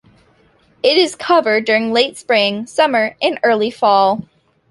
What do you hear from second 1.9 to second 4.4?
late spring, summer and early fall.